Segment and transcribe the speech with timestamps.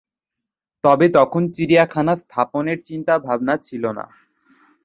[0.83, 4.05] তবে তখন চিড়িয়াখানা স্থাপনের চিন্তা-ভাবনা ছিল না।